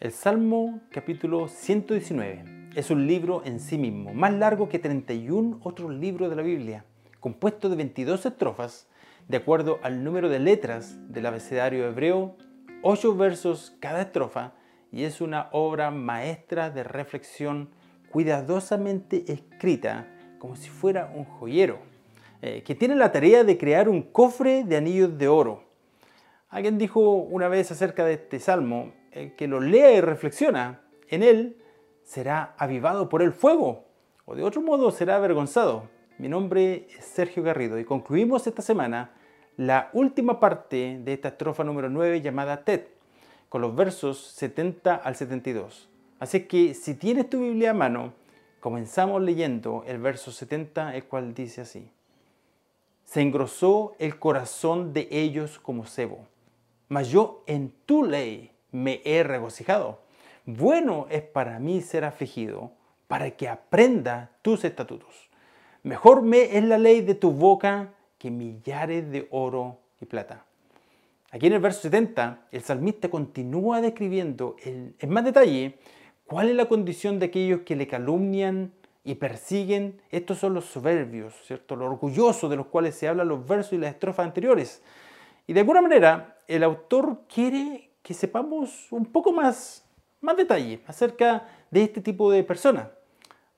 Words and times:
El 0.00 0.12
Salmo 0.12 0.78
capítulo 0.92 1.48
119 1.48 2.70
es 2.76 2.88
un 2.92 3.08
libro 3.08 3.42
en 3.44 3.58
sí 3.58 3.78
mismo, 3.78 4.14
más 4.14 4.32
largo 4.32 4.68
que 4.68 4.78
31 4.78 5.58
otros 5.64 5.92
libros 5.92 6.30
de 6.30 6.36
la 6.36 6.42
Biblia, 6.42 6.84
compuesto 7.18 7.68
de 7.68 7.74
22 7.74 8.24
estrofas, 8.24 8.86
de 9.26 9.38
acuerdo 9.38 9.80
al 9.82 10.04
número 10.04 10.28
de 10.28 10.38
letras 10.38 10.96
del 11.12 11.26
abecedario 11.26 11.84
hebreo, 11.84 12.36
8 12.82 13.16
versos 13.16 13.76
cada 13.80 14.02
estrofa, 14.02 14.52
y 14.92 15.02
es 15.02 15.20
una 15.20 15.48
obra 15.50 15.90
maestra 15.90 16.70
de 16.70 16.84
reflexión 16.84 17.70
cuidadosamente 18.12 19.24
escrita 19.26 20.06
como 20.38 20.54
si 20.54 20.68
fuera 20.68 21.12
un 21.12 21.24
joyero, 21.24 21.80
eh, 22.40 22.62
que 22.62 22.76
tiene 22.76 22.94
la 22.94 23.10
tarea 23.10 23.42
de 23.42 23.58
crear 23.58 23.88
un 23.88 24.02
cofre 24.02 24.62
de 24.62 24.76
anillos 24.76 25.18
de 25.18 25.26
oro. 25.26 25.64
Alguien 26.50 26.78
dijo 26.78 27.00
una 27.00 27.48
vez 27.48 27.72
acerca 27.72 28.04
de 28.04 28.12
este 28.12 28.38
salmo, 28.38 28.92
el 29.12 29.34
que 29.34 29.48
lo 29.48 29.60
lea 29.60 29.92
y 29.92 30.00
reflexiona 30.00 30.80
en 31.08 31.22
él 31.22 31.56
será 32.04 32.54
avivado 32.58 33.08
por 33.08 33.22
el 33.22 33.32
fuego, 33.32 33.84
o 34.24 34.34
de 34.34 34.42
otro 34.42 34.62
modo 34.62 34.90
será 34.90 35.16
avergonzado. 35.16 35.88
Mi 36.18 36.28
nombre 36.28 36.86
es 36.96 37.04
Sergio 37.04 37.42
Garrido 37.42 37.78
y 37.78 37.84
concluimos 37.84 38.46
esta 38.46 38.62
semana 38.62 39.12
la 39.56 39.90
última 39.92 40.40
parte 40.40 41.00
de 41.02 41.12
esta 41.12 41.28
estrofa 41.28 41.64
número 41.64 41.90
9 41.90 42.22
llamada 42.22 42.64
TED, 42.64 42.82
con 43.48 43.60
los 43.60 43.74
versos 43.74 44.18
70 44.36 44.94
al 44.94 45.16
72. 45.16 45.88
Así 46.18 46.44
que 46.44 46.74
si 46.74 46.94
tienes 46.94 47.30
tu 47.30 47.40
Biblia 47.40 47.70
a 47.70 47.74
mano, 47.74 48.12
comenzamos 48.60 49.22
leyendo 49.22 49.84
el 49.86 49.98
verso 49.98 50.32
70, 50.32 50.96
el 50.96 51.04
cual 51.04 51.34
dice 51.34 51.62
así. 51.62 51.90
Se 53.04 53.20
engrosó 53.20 53.94
el 53.98 54.18
corazón 54.18 54.92
de 54.92 55.08
ellos 55.10 55.58
como 55.58 55.86
cebo, 55.86 56.26
mas 56.88 57.08
yo 57.08 57.42
en 57.46 57.72
tu 57.86 58.04
ley 58.04 58.50
me 58.70 59.00
he 59.04 59.22
regocijado. 59.22 60.00
Bueno 60.44 61.06
es 61.10 61.22
para 61.22 61.58
mí 61.58 61.80
ser 61.80 62.04
afligido, 62.04 62.72
para 63.06 63.30
que 63.32 63.48
aprenda 63.48 64.30
tus 64.42 64.64
estatutos. 64.64 65.28
Mejor 65.82 66.22
me 66.22 66.56
es 66.56 66.64
la 66.64 66.78
ley 66.78 67.00
de 67.00 67.14
tu 67.14 67.32
boca 67.32 67.94
que 68.18 68.30
millares 68.30 69.10
de 69.10 69.28
oro 69.30 69.78
y 70.00 70.06
plata. 70.06 70.44
Aquí 71.30 71.46
en 71.46 71.52
el 71.52 71.60
verso 71.60 71.82
70, 71.82 72.46
el 72.50 72.62
salmista 72.62 73.10
continúa 73.10 73.80
describiendo 73.80 74.56
en, 74.64 74.94
más 75.08 75.24
detalle 75.24 75.78
cuál 76.26 76.48
es 76.48 76.56
la 76.56 76.66
condición 76.66 77.18
de 77.18 77.26
aquellos 77.26 77.60
que 77.60 77.76
le 77.76 77.86
calumnian 77.86 78.72
y 79.04 79.16
persiguen. 79.16 80.00
Estos 80.10 80.38
son 80.38 80.54
los 80.54 80.64
soberbios, 80.64 81.34
¿cierto? 81.44 81.76
Los 81.76 81.90
orgullosos 81.90 82.48
de 82.48 82.56
los 82.56 82.66
cuales 82.66 82.94
se 82.94 83.08
hablan 83.08 83.28
los 83.28 83.46
versos 83.46 83.74
y 83.74 83.78
las 83.78 83.92
estrofas 83.92 84.26
anteriores. 84.26 84.82
Y 85.46 85.52
de 85.52 85.60
alguna 85.60 85.82
manera, 85.82 86.38
el 86.48 86.62
autor 86.62 87.20
quiere 87.32 87.87
que 88.08 88.14
sepamos 88.14 88.90
un 88.90 89.04
poco 89.04 89.32
más, 89.32 89.84
más 90.22 90.34
detalle 90.34 90.80
acerca 90.86 91.46
de 91.70 91.82
este 91.82 92.00
tipo 92.00 92.32
de 92.32 92.42
personas. 92.42 92.88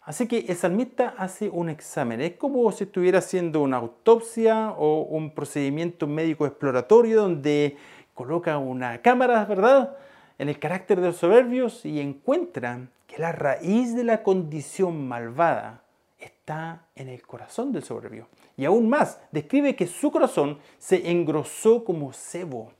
Así 0.01 0.27
que 0.27 0.45
el 0.49 0.57
salmista 0.57 1.15
hace 1.17 1.49
un 1.49 1.69
examen. 1.69 2.21
Es 2.21 2.33
como 2.33 2.73
si 2.73 2.83
estuviera 2.83 3.21
haciendo 3.21 3.63
una 3.63 3.77
autopsia 3.77 4.73
o 4.77 5.03
un 5.03 5.33
procedimiento 5.37 6.09
médico 6.09 6.47
exploratorio 6.47 7.23
donde 7.23 7.77
coloca 8.13 8.59
una 8.59 9.01
cámara, 9.03 9.45
¿verdad?, 9.45 9.97
en 10.37 10.49
el 10.49 10.59
carácter 10.59 11.01
de 11.01 11.07
los 11.07 11.19
soberbios 11.19 11.85
y 11.85 12.01
encuentra 12.01 12.89
que 13.07 13.19
la 13.19 13.31
raíz 13.31 13.95
de 13.95 14.03
la 14.03 14.25
condición 14.25 15.07
malvada 15.07 15.85
está 16.19 16.89
en 16.97 17.07
el 17.07 17.23
corazón 17.23 17.71
del 17.71 17.85
soberbio. 17.85 18.27
Y 18.57 18.65
aún 18.65 18.89
más, 18.89 19.21
describe 19.31 19.77
que 19.77 19.87
su 19.87 20.11
corazón 20.11 20.59
se 20.77 21.09
engrosó 21.09 21.85
como 21.85 22.13
cebo. 22.13 22.73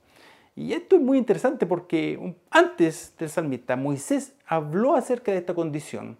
Y 0.55 0.73
esto 0.73 0.97
es 0.97 1.01
muy 1.01 1.17
interesante 1.17 1.65
porque 1.65 2.35
antes 2.49 3.15
del 3.17 3.29
salmista, 3.29 3.75
Moisés 3.75 4.35
habló 4.45 4.95
acerca 4.95 5.31
de 5.31 5.37
esta 5.37 5.53
condición. 5.53 6.17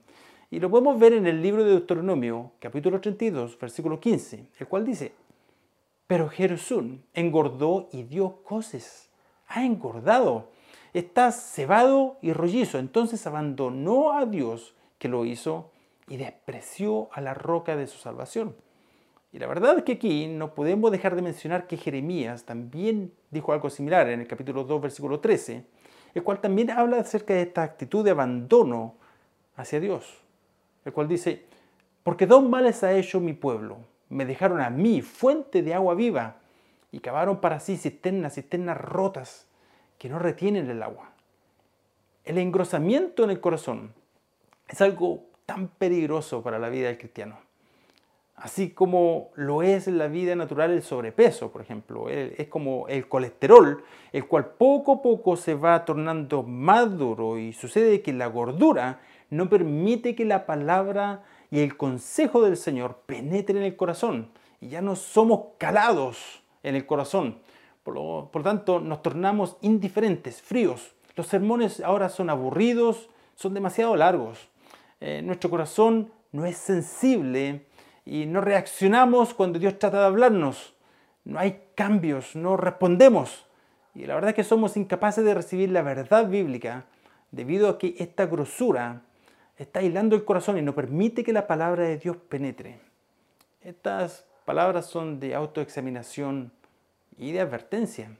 Y 0.49 0.59
lo 0.59 0.69
podemos 0.69 0.99
ver 0.99 1.13
en 1.13 1.27
el 1.27 1.41
libro 1.41 1.63
de 1.63 1.71
Deuteronomio, 1.71 2.51
capítulo 2.59 2.99
32, 2.99 3.57
versículo 3.59 3.99
15, 3.99 4.47
el 4.59 4.67
cual 4.67 4.85
dice, 4.85 5.13
pero 6.07 6.27
Jerusún 6.29 7.05
engordó 7.13 7.87
y 7.91 8.03
dio 8.03 8.43
coces, 8.43 9.09
ha 9.47 9.65
engordado, 9.65 10.49
está 10.93 11.31
cebado 11.31 12.17
y 12.21 12.33
rollizo. 12.33 12.79
Entonces 12.79 13.25
abandonó 13.27 14.11
a 14.11 14.25
Dios 14.25 14.75
que 14.97 15.07
lo 15.07 15.23
hizo 15.25 15.71
y 16.07 16.17
despreció 16.17 17.09
a 17.13 17.21
la 17.21 17.33
roca 17.33 17.75
de 17.77 17.87
su 17.87 17.97
salvación. 17.97 18.55
Y 19.33 19.39
la 19.39 19.47
verdad 19.47 19.77
es 19.77 19.83
que 19.83 19.93
aquí 19.93 20.27
no 20.27 20.53
podemos 20.53 20.91
dejar 20.91 21.15
de 21.15 21.21
mencionar 21.21 21.67
que 21.67 21.77
Jeremías 21.77 22.43
también 22.43 23.13
dijo 23.29 23.53
algo 23.53 23.69
similar 23.69 24.09
en 24.09 24.19
el 24.19 24.27
capítulo 24.27 24.65
2, 24.65 24.81
versículo 24.81 25.21
13, 25.21 25.65
el 26.13 26.23
cual 26.23 26.41
también 26.41 26.69
habla 26.69 26.99
acerca 26.99 27.33
de 27.33 27.43
esta 27.43 27.63
actitud 27.63 28.03
de 28.03 28.11
abandono 28.11 28.95
hacia 29.55 29.79
Dios, 29.79 30.21
el 30.83 30.91
cual 30.91 31.07
dice, 31.07 31.45
porque 32.03 32.27
dos 32.27 32.43
males 32.43 32.83
ha 32.83 32.91
hecho 32.91 33.21
mi 33.21 33.31
pueblo, 33.31 33.77
me 34.09 34.25
dejaron 34.25 34.59
a 34.59 34.69
mí 34.69 35.01
fuente 35.01 35.61
de 35.61 35.73
agua 35.73 35.95
viva 35.95 36.35
y 36.91 36.99
cavaron 36.99 37.39
para 37.39 37.61
sí 37.61 37.77
cisternas, 37.77 38.35
cisternas 38.35 38.77
rotas 38.77 39.47
que 39.97 40.09
no 40.09 40.19
retienen 40.19 40.69
el 40.69 40.83
agua. 40.83 41.11
El 42.25 42.37
engrosamiento 42.37 43.23
en 43.23 43.29
el 43.29 43.39
corazón 43.39 43.93
es 44.67 44.81
algo 44.81 45.23
tan 45.45 45.69
peligroso 45.69 46.43
para 46.43 46.59
la 46.59 46.67
vida 46.67 46.87
del 46.87 46.97
cristiano 46.97 47.50
así 48.41 48.71
como 48.71 49.29
lo 49.35 49.61
es 49.61 49.87
en 49.87 49.99
la 49.99 50.07
vida 50.07 50.35
natural 50.35 50.71
el 50.71 50.81
sobrepeso, 50.81 51.51
por 51.51 51.61
ejemplo. 51.61 52.09
Es 52.09 52.47
como 52.47 52.87
el 52.87 53.07
colesterol, 53.07 53.83
el 54.11 54.25
cual 54.25 54.47
poco 54.57 54.93
a 54.93 55.01
poco 55.01 55.35
se 55.35 55.53
va 55.53 55.85
tornando 55.85 56.41
más 56.41 56.97
duro 56.97 57.37
y 57.37 57.53
sucede 57.53 58.01
que 58.01 58.13
la 58.13 58.27
gordura 58.27 58.99
no 59.29 59.47
permite 59.47 60.15
que 60.15 60.25
la 60.25 60.47
palabra 60.47 61.23
y 61.51 61.59
el 61.59 61.77
consejo 61.77 62.41
del 62.41 62.57
Señor 62.57 63.01
penetren 63.05 63.57
en 63.57 63.63
el 63.63 63.75
corazón 63.75 64.31
y 64.59 64.69
ya 64.69 64.81
no 64.81 64.95
somos 64.95 65.53
calados 65.59 66.41
en 66.63 66.75
el 66.75 66.87
corazón. 66.87 67.37
Por 67.83 67.93
lo, 67.93 68.29
tanto, 68.43 68.79
nos 68.79 69.03
tornamos 69.03 69.57
indiferentes, 69.61 70.41
fríos. 70.41 70.93
Los 71.15 71.27
sermones 71.27 71.79
ahora 71.81 72.09
son 72.09 72.29
aburridos, 72.31 73.09
son 73.35 73.53
demasiado 73.53 73.95
largos. 73.95 74.49
Eh, 74.99 75.21
nuestro 75.23 75.49
corazón 75.49 76.11
no 76.31 76.45
es 76.45 76.57
sensible 76.57 77.65
y 78.05 78.25
no 78.25 78.41
reaccionamos 78.41 79.33
cuando 79.33 79.59
Dios 79.59 79.79
trata 79.79 79.99
de 79.99 80.05
hablarnos. 80.05 80.73
No 81.23 81.39
hay 81.39 81.61
cambios, 81.75 82.35
no 82.35 82.57
respondemos. 82.57 83.45
Y 83.93 84.05
la 84.05 84.15
verdad 84.15 84.29
es 84.29 84.35
que 84.35 84.43
somos 84.43 84.77
incapaces 84.77 85.23
de 85.23 85.33
recibir 85.33 85.69
la 85.69 85.81
verdad 85.81 86.27
bíblica 86.27 86.85
debido 87.31 87.69
a 87.69 87.77
que 87.77 87.95
esta 87.99 88.25
grosura 88.25 89.01
está 89.57 89.81
hilando 89.81 90.15
el 90.15 90.25
corazón 90.25 90.57
y 90.57 90.61
no 90.61 90.73
permite 90.73 91.23
que 91.23 91.33
la 91.33 91.47
palabra 91.47 91.83
de 91.83 91.97
Dios 91.97 92.17
penetre. 92.17 92.79
Estas 93.61 94.25
palabras 94.45 94.87
son 94.87 95.19
de 95.19 95.35
autoexaminación 95.35 96.51
y 97.17 97.31
de 97.31 97.41
advertencia. 97.41 98.11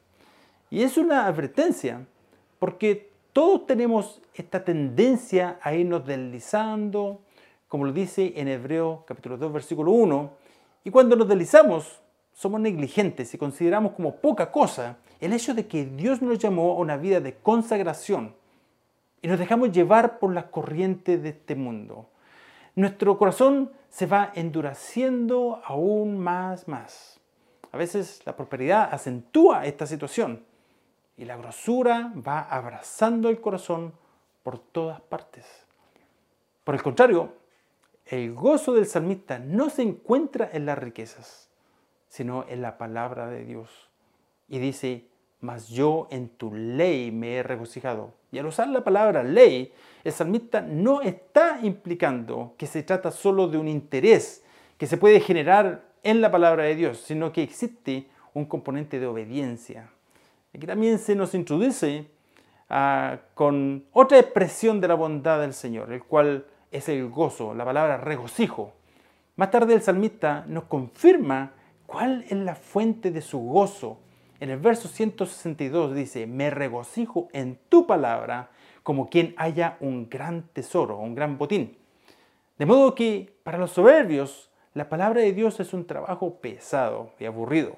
Y 0.69 0.83
es 0.83 0.97
una 0.97 1.25
advertencia 1.25 2.05
porque 2.59 3.09
todos 3.33 3.65
tenemos 3.65 4.21
esta 4.35 4.63
tendencia 4.63 5.57
a 5.61 5.73
irnos 5.73 6.05
deslizando, 6.05 7.21
como 7.71 7.85
lo 7.85 7.93
dice 7.93 8.33
en 8.35 8.49
Hebreo 8.49 9.05
capítulo 9.07 9.37
2 9.37 9.53
versículo 9.53 9.93
1, 9.93 10.29
y 10.83 10.91
cuando 10.91 11.15
nos 11.15 11.29
deslizamos 11.29 12.01
somos 12.33 12.59
negligentes 12.59 13.33
y 13.33 13.37
consideramos 13.37 13.93
como 13.93 14.17
poca 14.17 14.51
cosa 14.51 14.97
el 15.21 15.31
hecho 15.31 15.53
de 15.53 15.67
que 15.67 15.85
Dios 15.85 16.21
nos 16.21 16.37
llamó 16.37 16.73
a 16.73 16.79
una 16.79 16.97
vida 16.97 17.21
de 17.21 17.35
consagración 17.35 18.35
y 19.21 19.29
nos 19.29 19.39
dejamos 19.39 19.71
llevar 19.71 20.19
por 20.19 20.33
las 20.33 20.47
corrientes 20.47 21.23
de 21.23 21.29
este 21.29 21.55
mundo. 21.55 22.09
Nuestro 22.75 23.17
corazón 23.17 23.71
se 23.87 24.05
va 24.05 24.33
endureciendo 24.35 25.61
aún 25.63 26.19
más, 26.19 26.67
más. 26.67 27.21
A 27.71 27.77
veces 27.77 28.21
la 28.25 28.35
prosperidad 28.35 28.93
acentúa 28.93 29.65
esta 29.65 29.87
situación 29.87 30.43
y 31.15 31.23
la 31.23 31.37
grosura 31.37 32.11
va 32.17 32.41
abrazando 32.41 33.29
el 33.29 33.39
corazón 33.39 33.93
por 34.43 34.59
todas 34.59 34.99
partes. 34.99 35.45
Por 36.65 36.75
el 36.75 36.83
contrario, 36.83 37.39
el 38.05 38.33
gozo 38.33 38.73
del 38.73 38.85
salmista 38.85 39.39
no 39.39 39.69
se 39.69 39.83
encuentra 39.83 40.49
en 40.51 40.65
las 40.65 40.77
riquezas, 40.77 41.49
sino 42.07 42.45
en 42.47 42.61
la 42.61 42.77
palabra 42.77 43.27
de 43.27 43.45
Dios. 43.45 43.89
Y 44.47 44.59
dice, 44.59 45.07
mas 45.39 45.69
yo 45.69 46.07
en 46.11 46.29
tu 46.29 46.53
ley 46.53 47.11
me 47.11 47.35
he 47.35 47.43
regocijado. 47.43 48.13
Y 48.31 48.37
al 48.37 48.45
usar 48.45 48.67
la 48.69 48.83
palabra 48.83 49.23
ley, 49.23 49.73
el 50.03 50.11
salmista 50.11 50.61
no 50.61 51.01
está 51.01 51.59
implicando 51.63 52.53
que 52.57 52.67
se 52.67 52.83
trata 52.83 53.11
solo 53.11 53.47
de 53.47 53.57
un 53.57 53.67
interés 53.67 54.43
que 54.77 54.87
se 54.87 54.97
puede 54.97 55.19
generar 55.19 55.83
en 56.03 56.21
la 56.21 56.31
palabra 56.31 56.63
de 56.63 56.75
Dios, 56.75 56.97
sino 56.99 57.31
que 57.31 57.43
existe 57.43 58.07
un 58.33 58.45
componente 58.45 58.99
de 58.99 59.07
obediencia. 59.07 59.89
Aquí 60.53 60.65
también 60.65 60.99
se 60.99 61.15
nos 61.15 61.33
introduce 61.33 62.07
ah, 62.69 63.19
con 63.33 63.85
otra 63.91 64.19
expresión 64.19 64.81
de 64.81 64.87
la 64.87 64.95
bondad 64.95 65.41
del 65.41 65.53
Señor, 65.53 65.91
el 65.91 66.03
cual 66.03 66.45
es 66.71 66.89
el 66.89 67.09
gozo, 67.09 67.53
la 67.53 67.65
palabra 67.65 67.97
regocijo. 67.97 68.73
Más 69.35 69.51
tarde 69.51 69.73
el 69.73 69.81
salmista 69.81 70.45
nos 70.47 70.63
confirma 70.63 71.53
cuál 71.85 72.23
es 72.23 72.37
la 72.37 72.55
fuente 72.55 73.11
de 73.11 73.21
su 73.21 73.39
gozo. 73.39 73.99
En 74.39 74.49
el 74.49 74.57
verso 74.57 74.87
162 74.87 75.93
dice, 75.93 76.25
me 76.25 76.49
regocijo 76.49 77.27
en 77.33 77.59
tu 77.69 77.85
palabra, 77.85 78.49
como 78.83 79.09
quien 79.09 79.35
haya 79.37 79.77
un 79.81 80.09
gran 80.09 80.47
tesoro, 80.53 80.97
un 80.97 81.13
gran 81.13 81.37
botín. 81.37 81.77
De 82.57 82.65
modo 82.65 82.95
que 82.95 83.35
para 83.43 83.57
los 83.57 83.71
soberbios 83.71 84.49
la 84.73 84.87
palabra 84.87 85.21
de 85.21 85.33
Dios 85.33 85.59
es 85.59 85.73
un 85.73 85.85
trabajo 85.85 86.35
pesado 86.39 87.11
y 87.19 87.25
aburrido, 87.25 87.75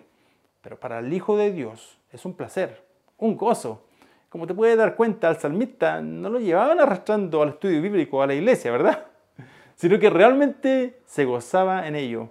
pero 0.62 0.80
para 0.80 1.00
el 1.00 1.12
Hijo 1.12 1.36
de 1.36 1.52
Dios 1.52 1.98
es 2.12 2.24
un 2.24 2.34
placer, 2.34 2.86
un 3.18 3.36
gozo. 3.36 3.84
Como 4.34 4.48
te 4.48 4.56
puedes 4.56 4.76
dar 4.76 4.96
cuenta, 4.96 5.28
al 5.28 5.40
salmista 5.40 6.02
no 6.02 6.28
lo 6.28 6.40
llevaban 6.40 6.80
arrastrando 6.80 7.44
al 7.44 7.50
estudio 7.50 7.80
bíblico 7.84 8.20
a 8.20 8.26
la 8.26 8.34
iglesia, 8.34 8.72
¿verdad? 8.72 9.06
Sino 9.76 10.00
que 10.00 10.10
realmente 10.10 11.04
se 11.06 11.26
gozaba 11.26 11.88
en 11.88 11.96
ello. 11.96 12.30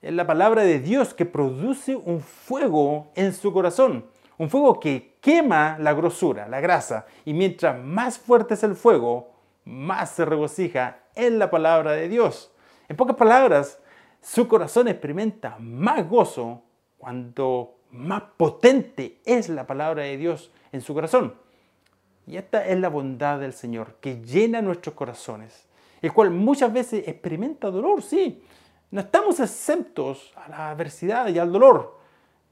Es 0.00 0.12
la 0.12 0.28
palabra 0.28 0.62
de 0.62 0.78
Dios 0.78 1.12
que 1.12 1.26
produce 1.26 1.96
un 1.96 2.20
fuego 2.20 3.10
en 3.16 3.34
su 3.34 3.52
corazón, 3.52 4.06
un 4.38 4.48
fuego 4.48 4.78
que 4.78 5.16
quema 5.20 5.76
la 5.80 5.92
grosura, 5.92 6.46
la 6.46 6.60
grasa, 6.60 7.06
y 7.24 7.34
mientras 7.34 7.76
más 7.82 8.16
fuerte 8.16 8.54
es 8.54 8.62
el 8.62 8.76
fuego, 8.76 9.32
más 9.64 10.10
se 10.10 10.24
regocija 10.24 11.00
en 11.16 11.40
la 11.40 11.50
palabra 11.50 11.90
de 11.94 12.08
Dios. 12.08 12.54
En 12.88 12.94
pocas 12.96 13.16
palabras, 13.16 13.80
su 14.20 14.46
corazón 14.46 14.86
experimenta 14.86 15.56
más 15.58 16.08
gozo 16.08 16.62
cuando 16.96 17.79
más 17.92 18.22
potente 18.36 19.20
es 19.24 19.48
la 19.48 19.66
palabra 19.66 20.02
de 20.02 20.16
Dios 20.16 20.52
en 20.72 20.80
su 20.80 20.94
corazón. 20.94 21.34
Y 22.26 22.36
esta 22.36 22.66
es 22.66 22.78
la 22.78 22.88
bondad 22.88 23.40
del 23.40 23.52
Señor, 23.52 23.96
que 24.00 24.22
llena 24.22 24.62
nuestros 24.62 24.94
corazones, 24.94 25.66
el 26.00 26.12
cual 26.12 26.30
muchas 26.30 26.72
veces 26.72 27.08
experimenta 27.08 27.70
dolor, 27.70 28.02
sí. 28.02 28.42
No 28.90 29.00
estamos 29.00 29.40
exentos 29.40 30.32
a 30.36 30.48
la 30.48 30.70
adversidad 30.70 31.28
y 31.28 31.38
al 31.38 31.52
dolor. 31.52 31.98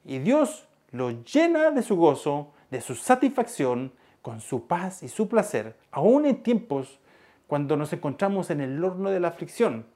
Y 0.04 0.18
Dios 0.18 0.66
lo 0.90 1.10
llena 1.22 1.70
de 1.70 1.82
su 1.82 1.96
gozo, 1.96 2.52
de 2.70 2.80
su 2.80 2.94
satisfacción, 2.94 3.92
con 4.22 4.40
su 4.40 4.66
paz 4.66 5.02
y 5.02 5.08
su 5.08 5.28
placer, 5.28 5.76
aún 5.90 6.26
en 6.26 6.42
tiempos 6.42 6.98
cuando 7.46 7.76
nos 7.76 7.92
encontramos 7.92 8.50
en 8.50 8.60
el 8.60 8.82
horno 8.84 9.10
de 9.10 9.20
la 9.20 9.28
aflicción. 9.28 9.86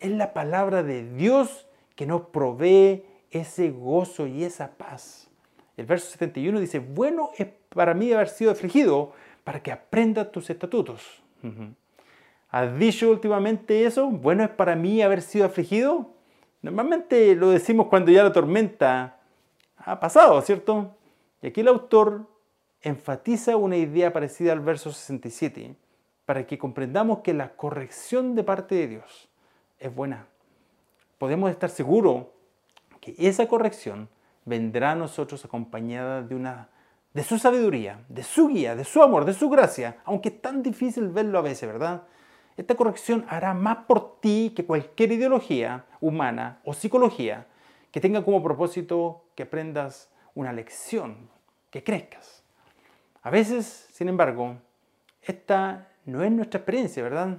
Es 0.00 0.10
la 0.10 0.32
palabra 0.32 0.82
de 0.82 1.08
Dios 1.14 1.66
que 1.94 2.06
nos 2.06 2.22
provee 2.22 3.04
ese 3.30 3.70
gozo 3.70 4.26
y 4.26 4.44
esa 4.44 4.70
paz. 4.72 5.28
El 5.76 5.86
verso 5.86 6.10
71 6.10 6.58
dice, 6.60 6.78
bueno 6.78 7.30
es 7.36 7.48
para 7.68 7.94
mí 7.94 8.12
haber 8.12 8.28
sido 8.28 8.50
afligido 8.50 9.12
para 9.44 9.62
que 9.62 9.72
aprenda 9.72 10.30
tus 10.30 10.50
estatutos. 10.50 11.22
¿Has 12.50 12.78
dicho 12.78 13.10
últimamente 13.10 13.84
eso? 13.84 14.08
Bueno 14.08 14.44
es 14.44 14.50
para 14.50 14.74
mí 14.74 15.02
haber 15.02 15.22
sido 15.22 15.46
afligido. 15.46 16.10
Normalmente 16.62 17.34
lo 17.34 17.50
decimos 17.50 17.86
cuando 17.88 18.10
ya 18.10 18.24
la 18.24 18.32
tormenta 18.32 19.18
ha 19.76 20.00
pasado, 20.00 20.40
¿cierto? 20.42 20.96
Y 21.42 21.48
aquí 21.48 21.60
el 21.60 21.68
autor 21.68 22.26
enfatiza 22.80 23.56
una 23.56 23.76
idea 23.76 24.12
parecida 24.12 24.52
al 24.52 24.60
verso 24.60 24.90
67 24.92 25.76
para 26.24 26.46
que 26.46 26.58
comprendamos 26.58 27.20
que 27.20 27.34
la 27.34 27.50
corrección 27.50 28.34
de 28.34 28.42
parte 28.42 28.74
de 28.74 28.88
Dios 28.88 29.28
es 29.78 29.94
buena. 29.94 30.26
Podemos 31.18 31.50
estar 31.50 31.70
seguros 31.70 32.26
que 33.06 33.28
esa 33.28 33.46
corrección 33.46 34.08
vendrá 34.44 34.92
a 34.92 34.94
nosotros 34.96 35.44
acompañada 35.44 36.22
de 36.22 36.34
una 36.34 36.70
de 37.14 37.22
su 37.22 37.38
sabiduría, 37.38 38.04
de 38.08 38.22
su 38.22 38.48
guía, 38.48 38.74
de 38.74 38.84
su 38.84 39.02
amor, 39.02 39.24
de 39.24 39.32
su 39.32 39.48
gracia, 39.48 39.98
aunque 40.04 40.28
es 40.28 40.42
tan 40.42 40.62
difícil 40.62 41.08
verlo 41.08 41.38
a 41.38 41.42
veces, 41.42 41.66
¿verdad? 41.66 42.02
Esta 42.56 42.74
corrección 42.74 43.24
hará 43.28 43.54
más 43.54 43.78
por 43.86 44.20
ti 44.20 44.52
que 44.54 44.66
cualquier 44.66 45.12
ideología 45.12 45.86
humana 46.00 46.60
o 46.64 46.74
psicología 46.74 47.46
que 47.90 48.00
tenga 48.00 48.24
como 48.24 48.42
propósito 48.42 49.24
que 49.34 49.44
aprendas 49.44 50.10
una 50.34 50.52
lección, 50.52 51.30
que 51.70 51.82
crezcas. 51.82 52.42
A 53.22 53.30
veces, 53.30 53.88
sin 53.92 54.08
embargo, 54.08 54.56
esta 55.22 55.88
no 56.04 56.22
es 56.22 56.30
nuestra 56.30 56.58
experiencia, 56.58 57.02
¿verdad? 57.02 57.38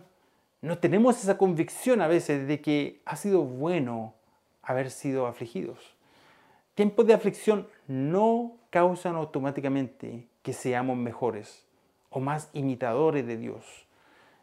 No 0.62 0.80
tenemos 0.80 1.22
esa 1.22 1.38
convicción 1.38 2.02
a 2.02 2.08
veces 2.08 2.48
de 2.48 2.62
que 2.62 3.02
ha 3.06 3.16
sido 3.16 3.44
bueno 3.44 4.17
haber 4.68 4.92
sido 4.92 5.28
afligidos. 5.28 5.96
Tiempos 6.76 7.08
de 7.08 7.14
aflicción 7.14 7.68
no 7.88 8.58
causan 8.70 9.16
automáticamente 9.16 10.28
que 10.44 10.54
seamos 10.54 10.98
mejores 10.98 11.66
o 12.10 12.20
más 12.20 12.50
imitadores 12.54 13.26
de 13.26 13.38
Dios. 13.38 13.88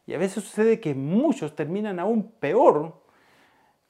Y 0.06 0.14
a 0.14 0.18
veces 0.18 0.42
sucede 0.42 0.80
que 0.80 0.94
muchos 0.94 1.54
terminan 1.54 2.00
aún 2.00 2.32
peor 2.40 2.94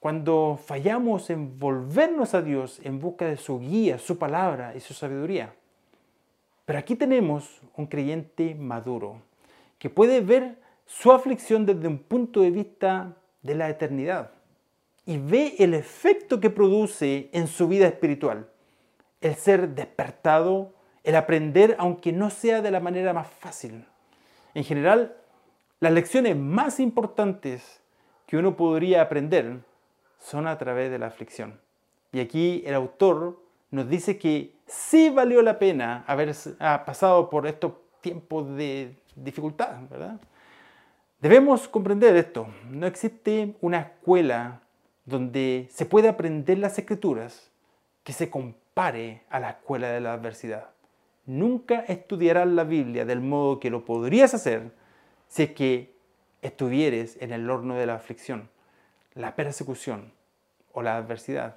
cuando 0.01 0.59
fallamos 0.63 1.31
en 1.31 1.59
volvernos 1.59 2.35
a 2.35 2.43
Dios 2.43 2.81
en 2.83 2.99
busca 2.99 3.27
de 3.27 3.37
su 3.37 3.61
guía, 3.61 3.99
su 3.99 4.19
palabra 4.19 4.75
y 4.77 4.81
su 4.81 4.93
sabiduría. 4.93 5.55
Pero 6.65 6.79
aquí 6.81 6.97
tenemos 6.97 7.63
un 7.77 7.87
creyente 7.87 8.57
maduro 8.57 9.23
que 9.79 9.89
puede 9.89 10.21
ver 10.21 10.59
su 10.85 11.13
aflicción 11.13 11.65
desde 11.65 11.87
un 11.87 11.99
punto 11.99 12.41
de 12.41 12.51
vista 12.51 13.17
de 13.43 13.55
la 13.55 13.69
eternidad 13.71 14.33
y 15.07 15.19
ve 15.19 15.55
el 15.59 15.75
efecto 15.75 16.41
que 16.41 16.51
produce 16.51 17.29
en 17.33 17.47
su 17.47 17.69
vida 17.69 17.87
espiritual. 17.87 18.49
El 19.21 19.35
ser 19.35 19.71
despertado, 19.71 20.75
el 21.03 21.17
aprender 21.17 21.77
aunque 21.79 22.13
no 22.13 22.31
sea 22.31 22.63
de 22.63 22.71
la 22.71 22.81
manera 22.81 23.13
más 23.13 23.29
fácil. 23.29 23.85
En 24.55 24.65
general, 24.65 25.17
las 25.81 25.93
lecciones 25.93 26.37
más 26.37 26.81
importantes 26.81 27.83
que 28.27 28.37
uno 28.37 28.57
podría 28.57 29.03
aprender 29.03 29.59
son 30.19 30.47
a 30.47 30.57
través 30.57 30.91
de 30.91 30.99
la 30.99 31.07
aflicción. 31.07 31.61
Y 32.13 32.21
aquí 32.21 32.63
el 32.65 32.75
autor 32.75 33.43
nos 33.71 33.89
dice 33.89 34.19
que 34.19 34.55
sí 34.67 35.11
valió 35.11 35.43
la 35.43 35.59
pena 35.59 36.05
haber 36.07 36.35
pasado 36.87 37.29
por 37.29 37.47
estos 37.47 37.73
tiempos 38.01 38.57
de 38.57 38.97
dificultad, 39.17 39.81
¿verdad? 39.91 40.21
Debemos 41.21 41.69
comprender 41.69 42.17
esto. 42.17 42.47
No 42.71 42.87
existe 42.87 43.57
una 43.61 43.81
escuela 43.81 44.61
donde 45.05 45.69
se 45.71 45.87
pueda 45.87 46.11
aprender 46.11 46.59
las 46.59 46.79
escrituras 46.79 47.51
que 48.03 48.13
se 48.13 48.31
compare 48.31 49.23
a 49.31 49.41
la 49.41 49.51
escuela 49.51 49.89
de 49.89 50.01
la 50.01 50.13
adversidad. 50.13 50.71
Nunca 51.27 51.81
estudiarás 51.81 52.49
la 52.49 52.65
Biblia 52.65 53.05
del 53.05 53.21
modo 53.21 53.61
que 53.61 53.71
lo 53.71 53.85
podrías 53.85 54.35
hacer 54.35 54.73
si 55.29 55.45
es 55.45 55.51
que 55.53 55.95
estuvieres 56.43 57.17
en 57.21 57.33
el 57.33 57.49
horno 57.49 57.75
de 57.77 57.87
la 57.87 57.95
aflicción, 57.95 58.51
la 59.15 59.35
persecución 59.35 60.13
o 60.73 60.83
la 60.83 60.97
adversidad. 60.97 61.57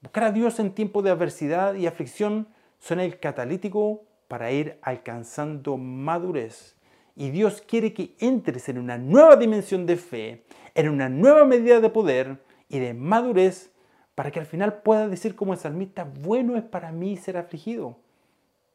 Buscar 0.00 0.24
a 0.24 0.32
Dios 0.32 0.58
en 0.58 0.72
tiempos 0.72 1.04
de 1.04 1.10
adversidad 1.10 1.74
y 1.74 1.86
aflicción 1.86 2.48
son 2.78 3.00
el 3.00 3.18
catalítico 3.18 4.02
para 4.28 4.50
ir 4.52 4.78
alcanzando 4.82 5.76
madurez 5.76 6.76
y 7.16 7.30
Dios 7.30 7.62
quiere 7.66 7.92
que 7.92 8.14
entres 8.18 8.68
en 8.68 8.78
una 8.78 8.98
nueva 8.98 9.36
dimensión 9.36 9.86
de 9.86 9.96
fe, 9.96 10.44
en 10.74 10.88
una 10.88 11.08
nueva 11.08 11.44
medida 11.44 11.80
de 11.80 11.90
poder 11.90 12.38
y 12.68 12.78
de 12.78 12.94
madurez 12.94 13.70
para 14.14 14.30
que 14.30 14.40
al 14.40 14.46
final 14.46 14.82
puedas 14.82 15.10
decir 15.10 15.34
como 15.34 15.52
el 15.52 15.58
salmista, 15.58 16.04
bueno 16.04 16.56
es 16.56 16.62
para 16.62 16.92
mí 16.92 17.16
ser 17.16 17.36
afligido, 17.36 17.96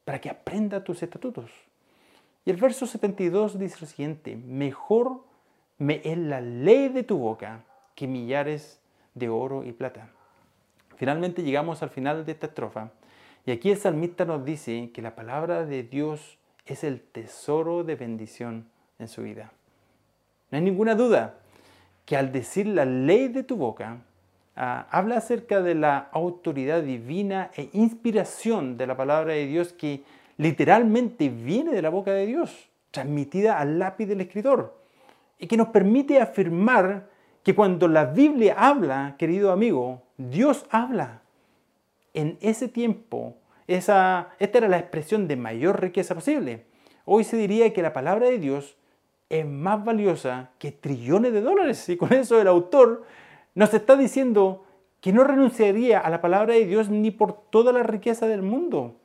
para 0.06 0.20
que 0.20 0.30
aprenda 0.30 0.84
tus 0.84 1.02
estatutos. 1.02 1.50
Y 2.46 2.52
el 2.52 2.58
verso 2.58 2.86
72 2.86 3.58
dice 3.58 3.78
lo 3.82 3.88
siguiente, 3.88 4.36
mejor 4.36 5.24
me 5.78 6.02
es 6.04 6.18
la 6.18 6.42
ley 6.42 6.90
de 6.90 7.04
tu 7.04 7.18
boca 7.18 7.64
que 7.96 8.08
millares 8.08 8.80
de 9.14 9.30
oro 9.30 9.64
y 9.64 9.72
plata. 9.72 10.10
Finalmente 10.98 11.44
llegamos 11.44 11.82
al 11.82 11.90
final 11.90 12.26
de 12.26 12.34
esta 12.34 12.48
estrofa 12.48 12.92
y 13.46 13.52
aquí 13.52 13.72
el 13.72 13.78
salmista 13.78 14.26
nos 14.26 14.44
dice 14.44 14.92
que 14.94 15.02
la 15.02 15.16
palabra 15.16 15.66
de 15.66 15.84
Dios 15.84 16.38
es 16.66 16.84
el 16.84 17.02
tesoro 17.02 17.84
de 17.84 17.96
bendición 17.96 18.68
en 19.00 19.08
su 19.08 19.24
vida. 19.24 19.52
No 20.52 20.58
hay 20.58 20.64
ninguna 20.64 20.96
duda 20.96 21.40
que 22.10 22.18
al 22.18 22.32
decir 22.32 22.66
la 22.66 22.86
ley 22.86 23.28
de 23.28 23.44
tu 23.44 23.56
boca, 23.56 24.02
ah, 24.56 24.88
habla 24.90 25.18
acerca 25.18 25.62
de 25.62 25.76
la 25.76 26.10
autoridad 26.12 26.82
divina 26.82 27.52
e 27.56 27.70
inspiración 27.74 28.78
de 28.78 28.88
la 28.88 28.98
palabra 28.98 29.34
de 29.34 29.46
Dios 29.46 29.74
que 29.74 30.02
literalmente 30.38 31.30
viene 31.30 31.72
de 31.72 31.84
la 31.84 31.92
boca 31.92 32.12
de 32.12 32.26
Dios, 32.26 32.72
transmitida 32.90 33.60
al 33.60 33.78
lápiz 33.78 34.08
del 34.08 34.22
escritor, 34.22 34.82
y 35.38 35.46
que 35.46 35.56
nos 35.56 35.68
permite 35.68 36.20
afirmar 36.20 37.10
que 37.44 37.54
cuando 37.54 37.88
la 37.88 38.06
Biblia 38.06 38.56
habla, 38.58 39.14
querido 39.20 39.52
amigo, 39.52 40.02
Dios 40.18 40.66
habla. 40.72 41.22
En 42.16 42.40
ese 42.42 42.68
tiempo, 42.70 43.36
esa, 43.68 44.30
esta 44.40 44.58
era 44.58 44.68
la 44.68 44.80
expresión 44.80 45.28
de 45.28 45.36
mayor 45.36 45.80
riqueza 45.80 46.16
posible. 46.16 46.66
Hoy 47.06 47.24
se 47.24 47.38
diría 47.38 47.72
que 47.72 47.84
la 47.84 47.94
palabra 47.94 48.26
de 48.30 48.40
Dios 48.40 48.78
es 49.30 49.46
más 49.46 49.84
valiosa 49.86 50.52
que 50.58 50.72
trillones 50.72 51.34
de 51.34 51.42
dólares. 51.42 51.88
Y 51.90 51.98
con 51.98 52.12
eso 52.14 52.42
el 52.42 52.48
autor 52.48 53.06
nos 53.56 53.74
está 53.74 53.96
diciendo 53.96 54.66
que 55.02 55.14
no 55.14 55.24
renunciaría 55.24 56.00
a 56.00 56.10
la 56.10 56.22
palabra 56.22 56.56
de 56.56 56.66
Dios 56.66 56.90
ni 56.90 57.12
por 57.12 57.34
toda 57.50 57.72
la 57.72 57.84
riqueza 57.84 58.28
del 58.28 58.42
mundo. 58.42 58.96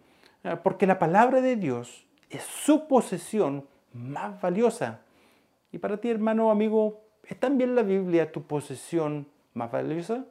Ah, 0.43 0.61
porque 0.63 0.87
la 0.87 0.99
palabra 0.99 1.41
de 1.41 1.57
Dios 1.57 2.07
es 2.31 2.43
su 2.43 2.89
posesión 2.89 3.67
más 3.93 4.41
valiosa. 4.41 5.01
Y 5.73 5.79
para 5.79 5.99
ti, 5.99 6.11
hermano 6.11 6.51
amigo, 6.51 7.03
¿es 7.25 7.39
también 7.39 7.75
la 7.75 7.83
Biblia 7.83 8.33
tu 8.33 8.43
posesión 8.43 9.27
más 9.55 9.71
valiosa? 9.71 10.25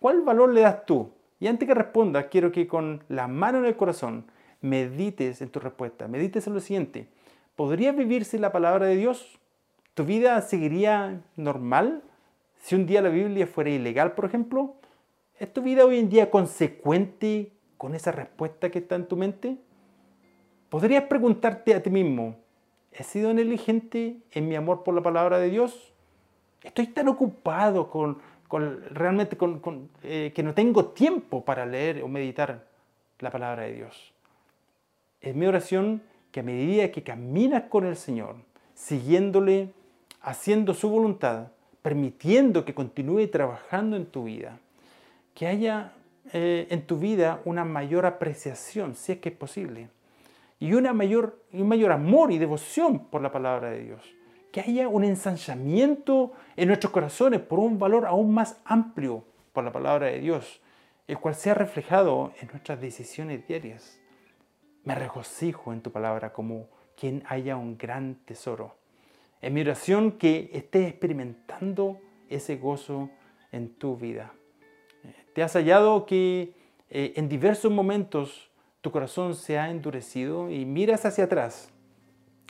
¿Cuál 0.00 0.22
valor 0.22 0.52
le 0.52 0.62
das 0.62 0.84
tú? 0.86 1.10
Y 1.40 1.46
antes 1.46 1.66
que 1.66 1.74
respondas, 1.74 2.26
quiero 2.30 2.52
que 2.52 2.66
con 2.66 3.04
la 3.08 3.28
mano 3.28 3.58
en 3.58 3.66
el 3.66 3.76
corazón 3.76 4.26
medites 4.60 5.42
en 5.42 5.50
tu 5.50 5.60
respuesta, 5.60 6.08
medites 6.08 6.46
en 6.46 6.54
lo 6.54 6.60
siguiente. 6.60 7.08
¿Podrías 7.56 7.96
vivir 7.96 8.24
sin 8.24 8.40
la 8.40 8.52
palabra 8.52 8.86
de 8.86 8.96
Dios? 8.96 9.38
¿Tu 9.94 10.04
vida 10.04 10.40
seguiría 10.40 11.20
normal 11.36 12.02
si 12.60 12.74
un 12.74 12.86
día 12.86 13.02
la 13.02 13.10
Biblia 13.10 13.46
fuera 13.46 13.70
ilegal, 13.70 14.12
por 14.12 14.24
ejemplo? 14.24 14.74
¿Es 15.38 15.52
tu 15.52 15.62
vida 15.62 15.84
hoy 15.84 15.98
en 15.98 16.08
día 16.08 16.30
consecuente 16.30 17.52
con 17.76 17.94
esa 17.94 18.12
respuesta 18.12 18.70
que 18.70 18.78
está 18.78 18.96
en 18.96 19.06
tu 19.06 19.16
mente? 19.16 19.56
¿Podrías 20.68 21.04
preguntarte 21.04 21.74
a 21.74 21.82
ti 21.82 21.90
mismo, 21.90 22.36
¿he 22.92 23.04
sido 23.04 23.32
negligente 23.32 24.16
en 24.32 24.48
mi 24.48 24.56
amor 24.56 24.82
por 24.82 24.94
la 24.94 25.02
palabra 25.02 25.38
de 25.38 25.50
Dios? 25.50 25.92
Estoy 26.62 26.88
tan 26.88 27.08
ocupado 27.08 27.90
con, 27.90 28.18
realmente 28.90 29.36
con, 29.36 29.90
eh, 30.02 30.32
que 30.34 30.42
no 30.42 30.54
tengo 30.54 30.86
tiempo 30.86 31.44
para 31.44 31.66
leer 31.66 32.02
o 32.02 32.08
meditar 32.08 32.66
la 33.20 33.30
palabra 33.30 33.64
de 33.64 33.74
Dios. 33.74 34.14
Es 35.20 35.34
mi 35.36 35.46
oración 35.46 36.02
que 36.34 36.40
a 36.40 36.42
medida 36.42 36.90
que 36.90 37.04
caminas 37.04 37.62
con 37.68 37.86
el 37.86 37.94
Señor, 37.94 38.34
siguiéndole, 38.74 39.70
haciendo 40.20 40.74
su 40.74 40.88
voluntad, 40.88 41.52
permitiendo 41.80 42.64
que 42.64 42.74
continúe 42.74 43.28
trabajando 43.28 43.96
en 43.96 44.06
tu 44.06 44.24
vida, 44.24 44.58
que 45.32 45.46
haya 45.46 45.92
eh, 46.32 46.66
en 46.70 46.88
tu 46.88 46.98
vida 46.98 47.40
una 47.44 47.64
mayor 47.64 48.04
apreciación, 48.04 48.96
si 48.96 49.12
es 49.12 49.18
que 49.18 49.28
es 49.28 49.36
posible, 49.36 49.90
y 50.58 50.72
una 50.72 50.92
mayor, 50.92 51.40
un 51.52 51.68
mayor 51.68 51.92
amor 51.92 52.32
y 52.32 52.38
devoción 52.38 53.06
por 53.10 53.22
la 53.22 53.30
palabra 53.30 53.70
de 53.70 53.84
Dios. 53.84 54.02
Que 54.50 54.60
haya 54.60 54.88
un 54.88 55.04
ensanchamiento 55.04 56.32
en 56.56 56.66
nuestros 56.66 56.92
corazones 56.92 57.42
por 57.42 57.60
un 57.60 57.78
valor 57.78 58.06
aún 58.06 58.34
más 58.34 58.60
amplio 58.64 59.22
por 59.52 59.62
la 59.62 59.70
palabra 59.70 60.08
de 60.08 60.18
Dios, 60.18 60.60
el 61.06 61.16
cual 61.16 61.36
sea 61.36 61.54
reflejado 61.54 62.32
en 62.40 62.48
nuestras 62.48 62.80
decisiones 62.80 63.46
diarias. 63.46 64.00
Me 64.84 64.94
regocijo 64.94 65.72
en 65.72 65.80
tu 65.80 65.90
palabra 65.90 66.32
como 66.32 66.68
quien 66.96 67.22
haya 67.26 67.56
un 67.56 67.78
gran 67.78 68.16
tesoro. 68.26 68.76
En 69.40 69.54
mi 69.54 69.62
oración 69.62 70.12
que 70.12 70.50
estés 70.52 70.88
experimentando 70.88 71.98
ese 72.28 72.56
gozo 72.56 73.10
en 73.52 73.74
tu 73.74 73.96
vida. 73.96 74.32
¿Te 75.34 75.42
has 75.42 75.54
hallado 75.54 76.06
que 76.06 76.54
eh, 76.90 77.14
en 77.16 77.28
diversos 77.28 77.72
momentos 77.72 78.50
tu 78.80 78.90
corazón 78.90 79.34
se 79.34 79.58
ha 79.58 79.70
endurecido 79.70 80.50
y 80.50 80.64
miras 80.64 81.04
hacia 81.06 81.24
atrás 81.24 81.70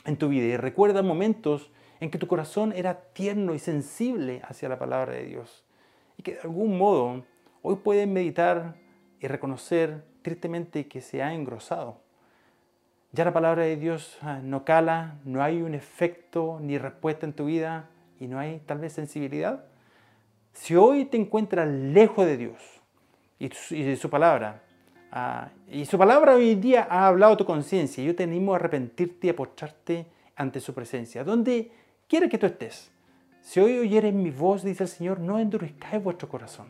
en 0.05 0.17
tu 0.17 0.29
vida 0.29 0.45
y 0.45 0.57
recuerdas 0.57 1.03
momentos 1.03 1.71
en 1.99 2.11
que 2.11 2.17
tu 2.17 2.27
corazón 2.27 2.73
era 2.73 3.13
tierno 3.13 3.55
y 3.55 3.59
sensible 3.59 4.41
hacia 4.43 4.69
la 4.69 4.77
palabra 4.77 5.13
de 5.13 5.25
Dios 5.25 5.65
y 6.17 6.23
que 6.23 6.33
de 6.33 6.41
algún 6.41 6.77
modo 6.77 7.23
hoy 7.61 7.77
puedes 7.77 8.07
meditar 8.07 8.75
y 9.19 9.27
reconocer 9.27 10.03
tristemente 10.21 10.87
que 10.87 11.01
se 11.01 11.23
ha 11.23 11.33
engrosado. 11.33 12.04
Ya 13.15 13.23
la 13.23 13.31
palabra 13.31 13.63
de 13.63 13.77
Dios 13.77 14.17
ah, 14.23 14.41
no 14.43 14.65
cala, 14.65 15.15
no 15.23 15.41
hay 15.41 15.61
un 15.61 15.73
efecto 15.73 16.59
ni 16.61 16.77
respuesta 16.77 17.25
en 17.25 17.31
tu 17.31 17.45
vida 17.45 17.87
y 18.19 18.27
no 18.27 18.39
hay 18.39 18.59
tal 18.65 18.79
vez 18.79 18.91
sensibilidad. 18.91 19.63
Si 20.51 20.75
hoy 20.75 21.05
te 21.05 21.15
encuentras 21.15 21.65
lejos 21.65 22.25
de 22.25 22.35
Dios 22.35 22.59
y 23.39 23.83
de 23.83 23.95
su 23.95 24.09
palabra, 24.09 24.63
ah, 25.13 25.47
y 25.69 25.85
su 25.85 25.97
palabra 25.97 26.35
hoy 26.35 26.51
en 26.51 26.59
día 26.59 26.87
ha 26.89 27.07
hablado 27.07 27.37
tu 27.37 27.45
conciencia, 27.45 28.03
yo 28.03 28.13
te 28.17 28.23
animo 28.23 28.51
a 28.51 28.57
arrepentirte 28.57 29.27
y 29.27 29.29
a 29.29 29.35
postrarte 29.37 30.07
ante 30.35 30.59
su 30.59 30.73
presencia, 30.73 31.23
donde 31.23 31.71
quiera 32.09 32.27
que 32.27 32.37
tú 32.37 32.47
estés. 32.47 32.91
Si 33.39 33.61
hoy 33.61 33.77
oyeres 33.77 34.13
mi 34.13 34.29
voz, 34.29 34.61
dice 34.61 34.83
el 34.83 34.89
Señor, 34.89 35.21
no 35.21 35.39
endurezcáis 35.39 36.03
vuestro 36.03 36.27
corazón. 36.27 36.67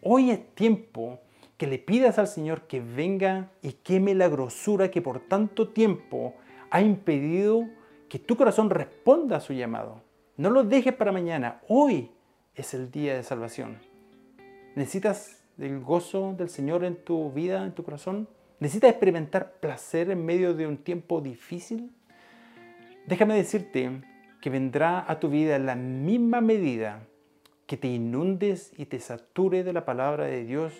Hoy 0.00 0.30
es 0.30 0.54
tiempo 0.54 1.18
que 1.56 1.66
le 1.66 1.78
pidas 1.78 2.18
al 2.18 2.28
Señor 2.28 2.62
que 2.62 2.80
venga 2.80 3.50
y 3.62 3.72
queme 3.72 4.14
la 4.14 4.28
grosura 4.28 4.90
que 4.90 5.00
por 5.00 5.20
tanto 5.20 5.68
tiempo 5.68 6.34
ha 6.70 6.82
impedido 6.82 7.66
que 8.08 8.18
tu 8.18 8.36
corazón 8.36 8.70
responda 8.70 9.38
a 9.38 9.40
su 9.40 9.52
llamado. 9.52 10.02
No 10.36 10.50
lo 10.50 10.64
dejes 10.64 10.92
para 10.92 11.12
mañana. 11.12 11.60
Hoy 11.68 12.10
es 12.54 12.74
el 12.74 12.90
día 12.90 13.16
de 13.16 13.22
salvación. 13.22 13.78
¿Necesitas 14.74 15.42
el 15.58 15.80
gozo 15.80 16.34
del 16.36 16.50
Señor 16.50 16.84
en 16.84 16.96
tu 16.96 17.32
vida, 17.32 17.64
en 17.64 17.72
tu 17.72 17.84
corazón? 17.84 18.28
¿Necesitas 18.60 18.90
experimentar 18.90 19.54
placer 19.54 20.10
en 20.10 20.24
medio 20.24 20.54
de 20.54 20.66
un 20.66 20.76
tiempo 20.76 21.20
difícil? 21.20 21.90
Déjame 23.06 23.34
decirte 23.34 24.02
que 24.42 24.50
vendrá 24.50 25.10
a 25.10 25.18
tu 25.20 25.30
vida 25.30 25.56
en 25.56 25.66
la 25.66 25.76
misma 25.76 26.40
medida 26.40 27.06
que 27.66 27.76
te 27.76 27.88
inundes 27.88 28.72
y 28.76 28.86
te 28.86 29.00
sature 29.00 29.64
de 29.64 29.72
la 29.72 29.84
palabra 29.84 30.26
de 30.26 30.44
Dios 30.44 30.72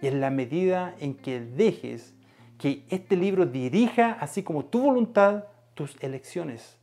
y 0.00 0.06
en 0.06 0.20
la 0.20 0.30
medida 0.30 0.94
en 1.00 1.14
que 1.14 1.40
dejes 1.40 2.14
que 2.58 2.84
este 2.90 3.16
libro 3.16 3.46
dirija, 3.46 4.16
así 4.20 4.42
como 4.42 4.64
tu 4.64 4.82
voluntad, 4.82 5.44
tus 5.74 5.96
elecciones. 6.02 6.76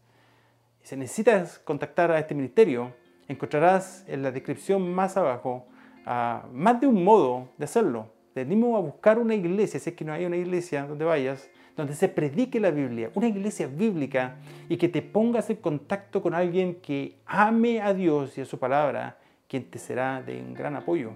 Si 0.81 0.95
necesitas 0.95 1.60
contactar 1.60 2.12
a 2.12 2.19
este 2.19 2.34
ministerio, 2.34 2.93
encontrarás 3.27 4.05
en 4.07 4.24
la 4.24 4.31
descripción 4.31 4.93
más 4.93 5.17
abajo 5.17 5.65
ah, 6.05 6.45
más 6.53 6.79
de 6.79 6.88
un 6.88 7.03
modo 7.03 7.50
de 7.57 7.65
hacerlo. 7.65 8.12
Te 8.34 8.41
animo 8.41 8.77
a 8.77 8.81
buscar 8.81 9.17
una 9.17 9.34
iglesia, 9.34 9.79
si 9.79 9.89
es 9.89 9.95
que 9.95 10.05
no 10.05 10.13
hay 10.13 10.25
una 10.25 10.38
iglesia 10.38 10.86
donde 10.86 11.05
vayas, 11.05 11.50
donde 11.75 11.93
se 11.93 12.07
predique 12.07 12.60
la 12.60 12.72
Biblia, 12.72 13.12
una 13.15 13.27
iglesia 13.27 13.67
bíblica 13.67 14.38
y 14.69 14.77
que 14.77 14.89
te 14.89 15.01
pongas 15.01 15.50
en 15.50 15.57
contacto 15.57 16.22
con 16.22 16.34
alguien 16.34 16.75
que 16.75 17.17
ame 17.25 17.81
a 17.81 17.93
Dios 17.93 18.38
y 18.38 18.41
a 18.41 18.45
su 18.45 18.60
palabra, 18.60 19.17
quien 19.48 19.69
te 19.69 19.79
será 19.79 20.22
de 20.22 20.39
un 20.41 20.53
gran 20.53 20.75
apoyo. 20.75 21.12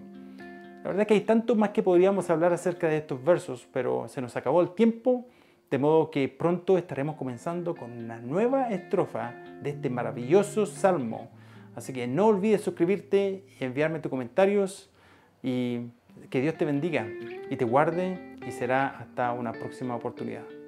La 0.83 0.89
verdad 0.89 1.01
es 1.01 1.07
que 1.07 1.13
hay 1.15 1.21
tanto 1.21 1.55
más 1.55 1.69
que 1.69 1.83
podríamos 1.83 2.29
hablar 2.29 2.53
acerca 2.53 2.87
de 2.87 2.97
estos 2.97 3.23
versos, 3.23 3.67
pero 3.73 4.07
se 4.07 4.21
nos 4.21 4.37
acabó 4.37 4.61
el 4.61 4.71
tiempo, 4.71 5.25
de 5.69 5.77
modo 5.77 6.09
que 6.09 6.29
pronto 6.29 6.77
estaremos 6.77 7.17
comenzando 7.17 7.75
con 7.75 7.91
una 7.91 8.19
nueva 8.19 8.69
estrofa 8.69 9.33
de 9.61 9.71
este 9.71 9.89
maravilloso 9.89 10.65
salmo. 10.65 11.29
Así 11.75 11.91
que 11.91 12.07
no 12.07 12.27
olvides 12.27 12.61
suscribirte 12.61 13.43
y 13.59 13.63
enviarme 13.63 13.99
tus 13.99 14.09
comentarios 14.09 14.89
y 15.43 15.91
que 16.29 16.41
Dios 16.41 16.55
te 16.55 16.65
bendiga 16.65 17.07
y 17.49 17.55
te 17.57 17.65
guarde 17.65 18.37
y 18.45 18.51
será 18.51 18.87
hasta 18.87 19.33
una 19.33 19.51
próxima 19.51 19.95
oportunidad. 19.95 20.58